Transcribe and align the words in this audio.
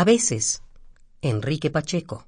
A 0.00 0.04
veces, 0.04 0.62
Enrique 1.22 1.70
Pacheco. 1.70 2.24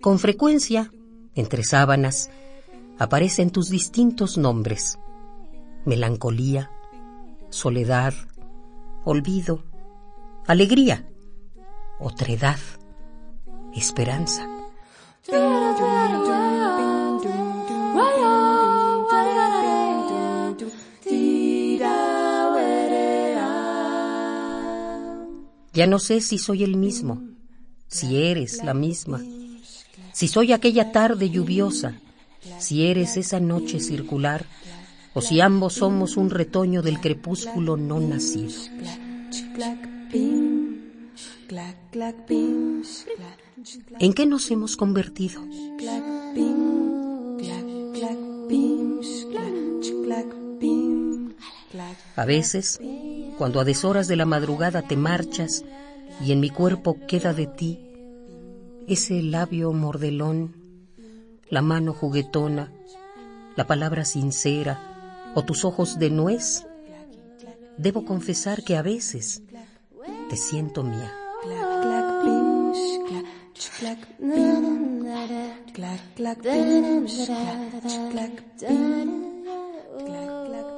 Con 0.00 0.18
frecuencia, 0.18 0.90
entre 1.36 1.62
sábanas, 1.62 2.30
aparecen 2.98 3.50
tus 3.50 3.70
distintos 3.70 4.36
nombres. 4.36 4.98
Melancolía, 5.84 6.72
soledad, 7.50 8.12
olvido, 9.04 9.64
alegría, 10.46 11.06
otredad, 11.98 12.58
esperanza. 13.74 14.48
Ya 25.72 25.86
no 25.88 25.98
sé 25.98 26.20
si 26.20 26.38
soy 26.38 26.62
el 26.62 26.76
mismo, 26.76 27.20
si 27.88 28.22
eres 28.22 28.62
la 28.62 28.74
misma 28.74 29.20
si 30.14 30.28
soy 30.28 30.52
aquella 30.52 30.92
tarde 30.92 31.28
lluviosa, 31.28 32.00
si 32.60 32.86
eres 32.86 33.16
esa 33.16 33.40
noche 33.40 33.80
circular, 33.80 34.46
o 35.14 35.20
si 35.20 35.40
ambos 35.40 35.74
somos 35.74 36.16
un 36.16 36.28
retoño 36.28 36.82
del 36.82 37.00
crepúsculo 37.00 37.76
no 37.76 38.00
nacido. 38.00 38.52
¿En 44.00 44.12
qué 44.12 44.26
nos 44.26 44.50
hemos 44.50 44.76
convertido? 44.76 45.40
A 52.16 52.24
veces, 52.24 52.80
cuando 53.38 53.60
a 53.60 53.64
deshoras 53.64 54.08
de 54.08 54.16
la 54.16 54.26
madrugada 54.26 54.82
te 54.82 54.96
marchas 54.96 55.64
y 56.24 56.32
en 56.32 56.40
mi 56.40 56.50
cuerpo 56.50 56.98
queda 57.06 57.32
de 57.32 57.46
ti 57.46 57.80
ese 58.86 59.22
labio 59.22 59.72
mordelón, 59.72 60.54
la 61.48 61.62
mano 61.62 61.94
juguetona, 61.94 62.70
la 63.56 63.66
palabra 63.66 64.04
sincera 64.04 64.93
o 65.34 65.44
tus 65.44 65.64
ojos 65.64 65.98
de 65.98 66.10
nuez, 66.10 66.66
debo 67.76 68.04
confesar 68.04 68.62
que 68.62 68.76
a 68.76 68.82
veces 68.82 69.42
te 70.28 70.36
siento 70.36 70.82
mía. 70.82 71.12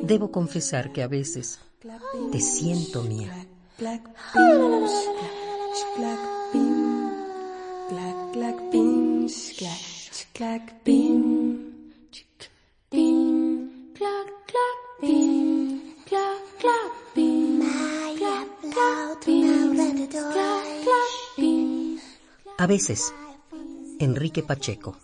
Debo 0.00 0.30
confesar 0.30 0.92
que 0.92 1.02
a 1.02 1.08
veces 1.08 1.60
te 2.32 2.40
siento 2.40 3.02
mía. 3.02 3.46
A 22.60 22.66
veces, 22.66 23.14
Enrique 24.00 24.42
Pacheco. 24.42 24.96